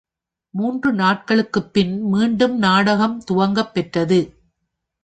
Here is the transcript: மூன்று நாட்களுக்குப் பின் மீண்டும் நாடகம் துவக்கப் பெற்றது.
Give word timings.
மூன்று 0.53 0.93
நாட்களுக்குப் 0.93 1.73
பின் 1.73 2.01
மீண்டும் 2.01 2.57
நாடகம் 2.57 3.21
துவக்கப் 3.31 3.73
பெற்றது. 3.73 4.19